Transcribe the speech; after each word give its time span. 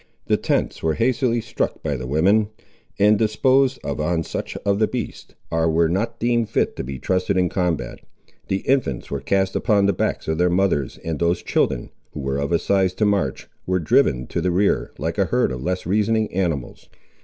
The 0.25 0.35
tents 0.35 0.81
were 0.81 0.95
hastily 0.95 1.41
struck 1.41 1.83
by 1.83 1.95
the 1.95 2.07
women, 2.07 2.49
and 2.97 3.19
disposed 3.19 3.77
of 3.83 3.99
on 4.01 4.23
such 4.23 4.57
of 4.65 4.79
the 4.79 4.87
beasts 4.87 5.35
as 5.51 5.67
were 5.67 5.87
not 5.87 6.17
deemed 6.19 6.49
fit 6.49 6.75
to 6.77 6.83
be 6.83 6.97
trusted 6.97 7.37
in 7.37 7.49
combat. 7.49 7.99
The 8.47 8.67
infants 8.67 9.11
were 9.11 9.19
cast 9.21 9.55
upon 9.55 9.85
the 9.85 9.93
backs 9.93 10.27
of 10.27 10.39
their 10.39 10.49
mothers, 10.49 10.97
and 11.05 11.19
those 11.19 11.43
children, 11.43 11.91
who 12.13 12.19
were 12.19 12.39
of 12.39 12.51
a 12.51 12.57
size 12.57 12.95
to 12.95 13.05
march, 13.05 13.47
were 13.67 13.77
driven 13.77 14.25
to 14.29 14.41
the 14.41 14.49
rear, 14.49 14.89
like 14.97 15.19
a 15.19 15.25
herd 15.25 15.51
of 15.51 15.61
less 15.61 15.85
reasoning 15.85 16.33
animals. 16.33 16.89